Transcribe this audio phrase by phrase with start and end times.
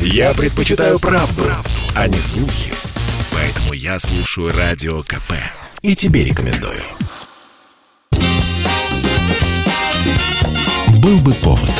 [0.00, 2.72] Я предпочитаю правду, правду, а не слухи.
[3.32, 5.32] Поэтому я слушаю Радио КП.
[5.82, 6.82] И тебе рекомендую.
[11.02, 11.72] Был бы повод.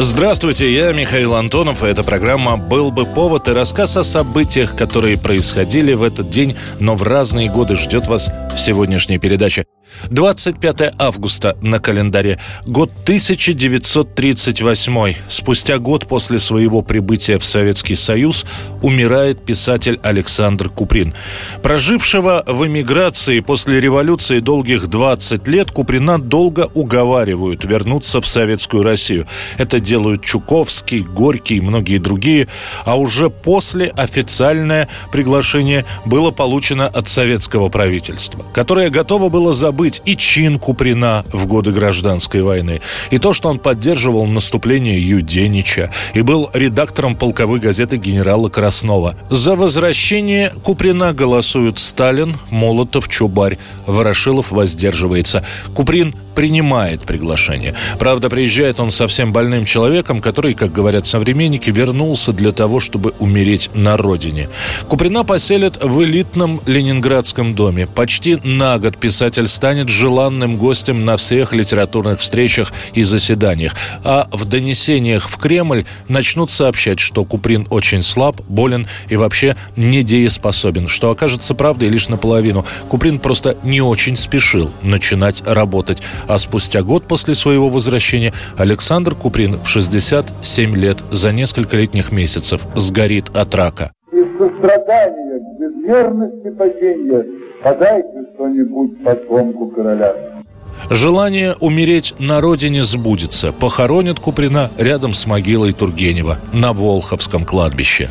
[0.00, 5.18] Здравствуйте, я Михаил Антонов, и эта программа «Был бы повод» и рассказ о событиях, которые
[5.18, 9.66] происходили в этот день, но в разные годы ждет вас в сегодняшней передаче.
[10.10, 12.38] 25 августа на календаре.
[12.66, 15.14] Год 1938.
[15.28, 18.44] Спустя год после своего прибытия в Советский Союз
[18.82, 21.14] умирает писатель Александр Куприн.
[21.62, 29.26] Прожившего в эмиграции после революции долгих 20 лет, Куприна долго уговаривают вернуться в Советскую Россию.
[29.56, 32.48] Это делают Чуковский, Горький и многие другие.
[32.84, 40.02] А уже после официальное приглашение было получено от советского правительства, которое готово было забыть забыть
[40.04, 46.22] и чин Куприна в годы гражданской войны, и то, что он поддерживал наступление Юденича, и
[46.22, 49.14] был редактором полковой газеты генерала Краснова.
[49.30, 53.58] За возвращение Куприна голосуют Сталин, Молотов, Чубарь.
[53.86, 55.44] Ворошилов воздерживается.
[55.74, 57.74] Куприн принимает приглашение.
[57.98, 63.70] Правда, приезжает он совсем больным человеком, который, как говорят современники, вернулся для того, чтобы умереть
[63.74, 64.48] на родине.
[64.86, 67.88] Куприна поселят в элитном ленинградском доме.
[67.88, 73.74] Почти на год писатель станет желанным гостем на всех литературных встречах и заседаниях.
[74.04, 80.86] А в донесениях в Кремль начнут сообщать, что Куприн очень слаб, болен и вообще недееспособен,
[80.86, 82.64] что окажется правдой лишь наполовину.
[82.88, 85.98] Куприн просто не очень спешил начинать работать.
[86.28, 92.60] А спустя год после своего возвращения Александр Куприн в 67 лет за несколько летних месяцев
[92.76, 93.92] сгорит от рака.
[94.12, 97.24] Из сострадания безмерности падения
[97.64, 100.14] подайте что-нибудь потомку короля.
[100.90, 103.52] Желание умереть на родине сбудется.
[103.52, 108.08] Похоронят Куприна рядом с могилой Тургенева на Волховском кладбище.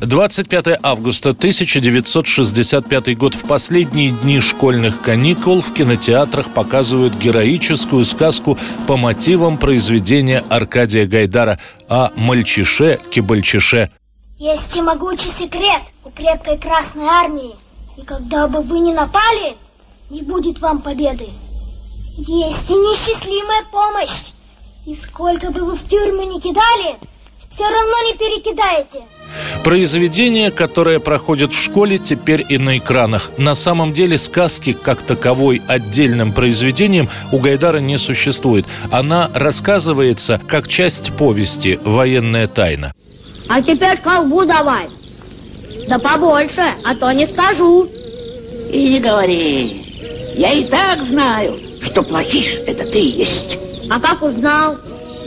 [0.00, 3.34] 25 августа 1965 год.
[3.34, 11.58] В последние дни школьных каникул в кинотеатрах показывают героическую сказку по мотивам произведения Аркадия Гайдара
[11.88, 13.90] о мальчише-кибальчише.
[14.36, 17.50] Есть и могучий секрет у крепкой Красной Армии.
[17.96, 19.56] И когда бы вы ни напали,
[20.10, 21.26] не будет вам победы.
[22.18, 24.32] Есть и несчастливая помощь.
[24.86, 26.96] И сколько бы вы в тюрьму не кидали,
[27.36, 29.02] все равно не перекидаете.
[29.64, 33.30] Произведение, которое проходит в школе, теперь и на экранах.
[33.36, 38.66] На самом деле сказки как таковой отдельным произведением у Гайдара не существует.
[38.90, 42.92] Она рассказывается как часть повести «Военная тайна».
[43.48, 44.88] А теперь колбу давай.
[45.88, 47.88] Да побольше, а то не скажу.
[48.72, 49.82] И не говори.
[50.34, 53.58] Я и так знаю, что плохиш это ты есть.
[53.90, 54.76] А как узнал?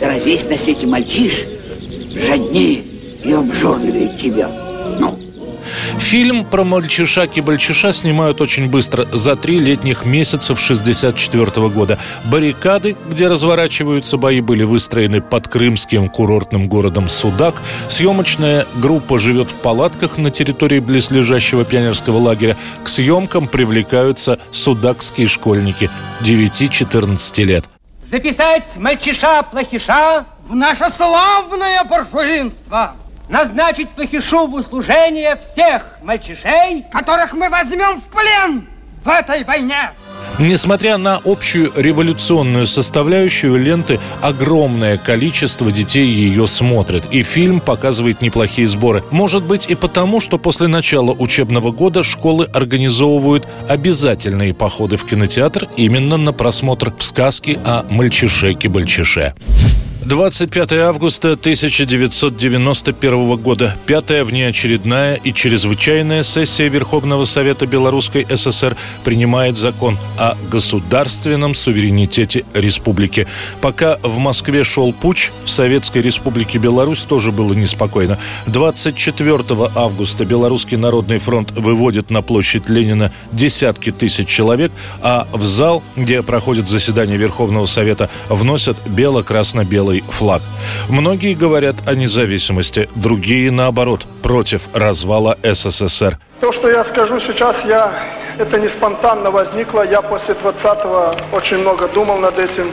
[0.00, 1.44] Да разве есть на свете мальчиш
[2.14, 2.93] жаднее
[3.24, 4.48] и обжорливее тебя.
[4.98, 5.18] Ну,
[5.98, 11.98] Фильм про мальчиша-кибальчиша снимают очень быстро, за три летних месяца в 64 года.
[12.26, 17.62] Баррикады, где разворачиваются бои, были выстроены под крымским курортным городом Судак.
[17.88, 22.56] Съемочная группа живет в палатках на территории близлежащего пионерского лагеря.
[22.82, 25.90] К съемкам привлекаются судакские школьники
[26.22, 27.64] 9-14 лет.
[28.10, 32.94] Записать мальчиша-плохиша в наше славное буржуинство!
[33.28, 38.68] Назначить плохишу в услужение всех мальчишей, которых мы возьмем в плен
[39.04, 39.90] в этой войне.
[40.38, 48.66] Несмотря на общую революционную составляющую ленты, огромное количество детей ее смотрят, и фильм показывает неплохие
[48.66, 49.04] сборы.
[49.10, 55.68] Может быть и потому, что после начала учебного года школы организовывают обязательные походы в кинотеатр
[55.76, 59.34] именно на просмотр сказки о мальчише-кибальчише.
[60.06, 63.74] 25 августа 1991 года.
[63.86, 73.26] Пятая внеочередная и чрезвычайная сессия Верховного Совета Белорусской ССР принимает закон о государственном суверенитете республики.
[73.62, 78.18] Пока в Москве шел путь, в Советской Республике Беларусь тоже было неспокойно.
[78.46, 79.42] 24
[79.74, 84.70] августа Белорусский народный фронт выводит на площадь Ленина десятки тысяч человек,
[85.00, 90.42] а в зал, где проходит заседание Верховного Совета, вносят бело-красно-белый белый флаг.
[90.88, 96.18] Многие говорят о независимости, другие, наоборот, против развала СССР.
[96.40, 97.92] То, что я скажу сейчас, я
[98.38, 99.86] это не спонтанно возникло.
[99.86, 102.70] Я после 20-го очень много думал над этим.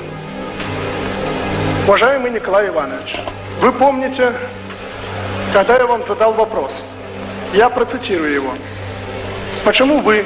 [1.87, 3.17] Уважаемый Николай Иванович,
[3.61, 4.33] вы помните,
[5.53, 6.71] когда я вам задал вопрос,
[7.53, 8.53] я процитирую его.
[9.65, 10.25] Почему вы,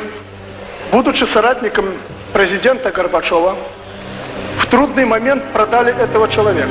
[0.91, 1.86] будучи соратником
[2.33, 3.56] президента Горбачева,
[4.75, 6.68] трудный момент продали этого человека.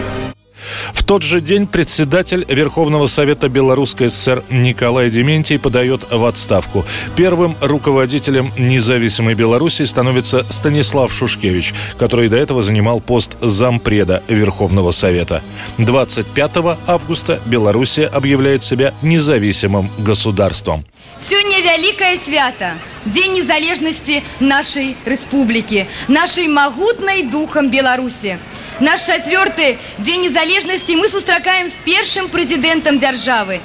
[1.06, 6.86] Тот же день председатель Верховного Совета Белорусской ССР Николай Дементий подает в отставку.
[7.14, 15.42] Первым руководителем независимой Беларуси становится Станислав Шушкевич, который до этого занимал пост зампреда Верховного Совета.
[15.76, 20.86] 25 августа Белоруссия объявляет себя независимым государством.
[21.18, 22.78] Сегодня великое свято.
[23.04, 28.38] День незалежности нашей республики, нашей могутной духом Беларуси.
[28.79, 33.61] Наш четвертый день незалежности мы сустракаем с первым президентом державы.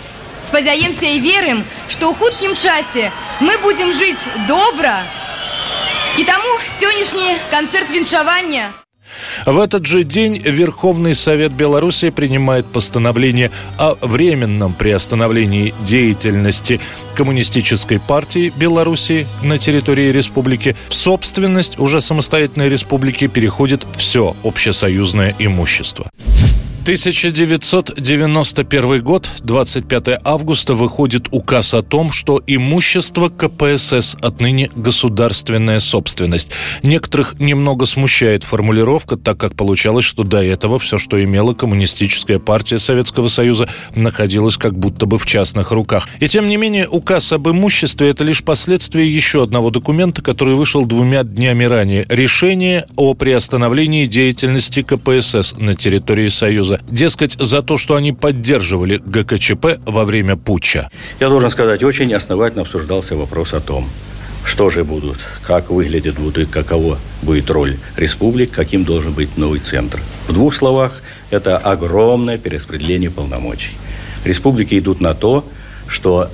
[0.48, 5.02] Спадзяемся и верим, что ў хуткім часе мы будем жить добро.
[6.18, 8.72] И тому сегодняшний концерт віншавання
[9.45, 16.79] в этот же день Верховный Совет Беларуси принимает постановление о временном приостановлении деятельности
[17.15, 20.75] Коммунистической партии Беларуси на территории республики.
[20.87, 26.09] В собственность уже самостоятельной республики переходит все общесоюзное имущество.
[26.89, 36.51] 1991 год, 25 августа, выходит указ о том, что имущество КПСС отныне государственная собственность.
[36.81, 42.79] Некоторых немного смущает формулировка, так как получалось, что до этого все, что имела коммунистическая партия
[42.79, 46.09] Советского Союза, находилось как будто бы в частных руках.
[46.19, 50.87] И тем не менее, указ об имуществе– это лишь последствие еще одного документа, который вышел
[50.87, 52.07] двумя днями ранее.
[52.09, 56.78] Решение о приостановлении деятельности КПСС на территории Союза.
[56.87, 60.89] Дескать, за то, что они поддерживали ГКЧП во время путча.
[61.19, 63.87] Я должен сказать, очень основательно обсуждался вопрос о том,
[64.45, 69.99] что же будут, как выглядят будут, каково будет роль республик, каким должен быть новый центр.
[70.27, 73.71] В двух словах, это огромное перераспределение полномочий.
[74.25, 75.45] Республики идут на то,
[75.87, 76.29] что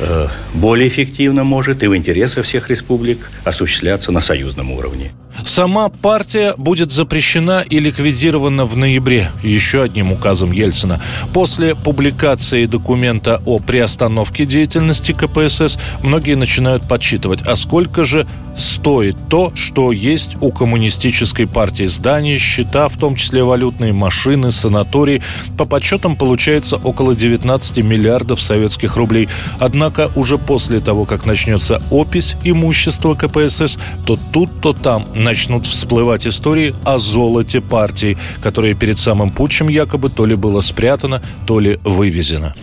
[0.00, 5.12] э, более эффективно может и в интересах всех республик осуществляться на союзном уровне.
[5.44, 11.00] Сама партия будет запрещена и ликвидирована в ноябре еще одним указом Ельцина.
[11.32, 18.26] После публикации документа о приостановке деятельности КПСС многие начинают подсчитывать, а сколько же
[18.56, 25.22] стоит то, что есть у коммунистической партии здания, счета, в том числе валютные машины, санатории.
[25.58, 29.28] По подсчетам получается около 19 миллиардов советских рублей.
[29.58, 36.26] Однако уже после того, как начнется опись имущества КПСС, то тут, то там начнут всплывать
[36.26, 41.80] истории о золоте партии, которое перед самым путчем якобы то ли было спрятано, то ли
[41.82, 42.54] вывезено.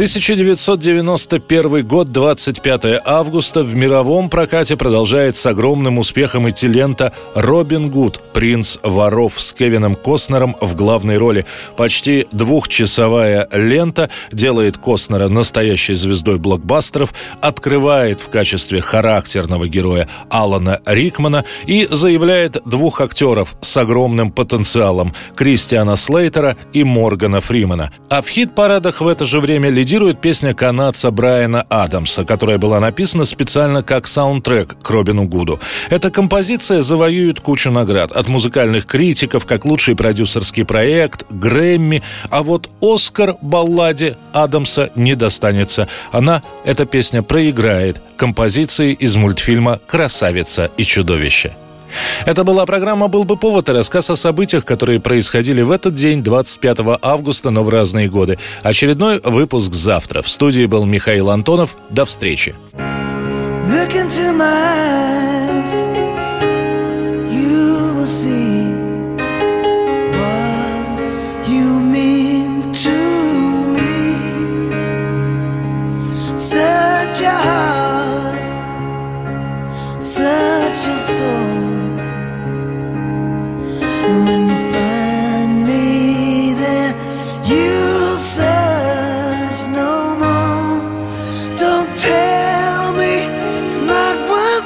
[0.00, 3.62] 1991 год, 25 августа.
[3.62, 8.18] В мировом прокате продолжает с огромным успехом идти лента «Робин Гуд.
[8.32, 11.44] Принц воров» с Кевином Костнером в главной роли.
[11.76, 17.12] Почти двухчасовая лента делает Костнера настоящей звездой блокбастеров,
[17.42, 25.96] открывает в качестве характерного героя Алана Рикмана и заявляет двух актеров с огромным потенциалом– Кристиана
[25.96, 27.92] Слейтера и Моргана Фримена.
[28.08, 32.78] А в хит-парадах в это же время лидирует лидирует песня канадца Брайана Адамса, которая была
[32.78, 35.58] написана специально как саундтрек к Робину Гуду.
[35.88, 38.12] Эта композиция завоюет кучу наград.
[38.12, 42.04] От музыкальных критиков, как лучший продюсерский проект, Грэмми.
[42.28, 45.88] А вот Оскар балладе Адамса не достанется.
[46.12, 51.56] Она, эта песня, проиграет композиции из мультфильма «Красавица и чудовище».
[52.26, 56.22] Это была программа «Был бы повод» и рассказ о событиях, которые происходили в этот день,
[56.22, 58.38] 25 августа, но в разные годы.
[58.62, 60.22] Очередной выпуск завтра.
[60.22, 61.76] В студии был Михаил Антонов.
[61.90, 62.54] До встречи.
[63.68, 65.29] Look into my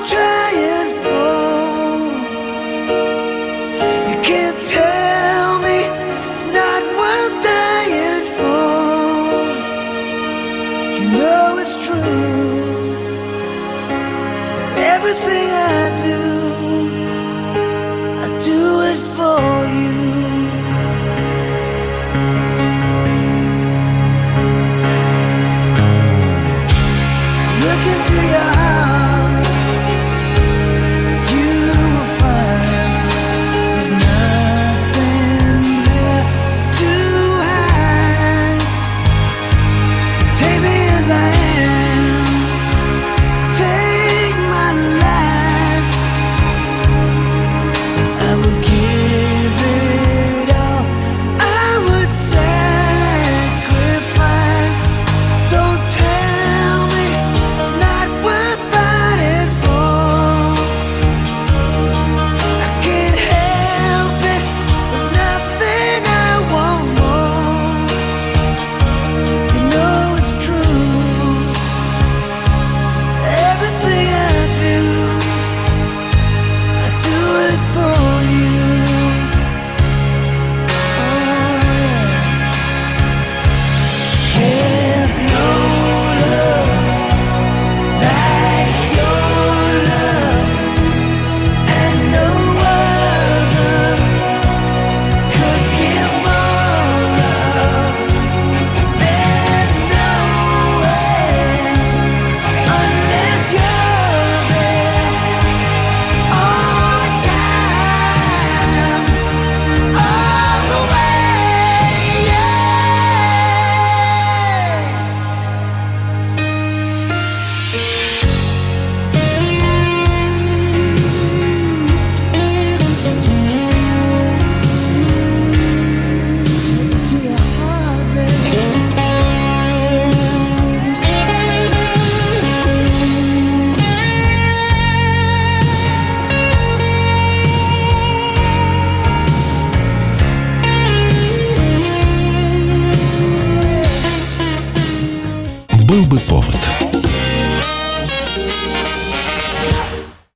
[0.02, 0.33] of.